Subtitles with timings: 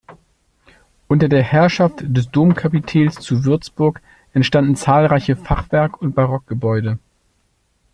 [1.07, 4.01] Unter der Herrschaft des Domkapitels zu Würzburg
[4.33, 6.97] entstanden zahlreiche Fachwerk- und Barockgebäude.